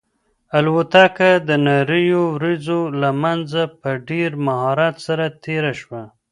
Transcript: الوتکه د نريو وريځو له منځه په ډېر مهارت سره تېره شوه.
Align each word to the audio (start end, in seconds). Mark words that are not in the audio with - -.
الوتکه 0.57 1.31
د 1.47 1.49
نريو 1.65 2.21
وريځو 2.35 2.81
له 3.01 3.09
منځه 3.23 3.61
په 3.81 3.89
ډېر 4.09 4.29
مهارت 4.47 4.95
سره 5.07 5.25
تېره 5.43 5.73
شوه. 5.81 6.01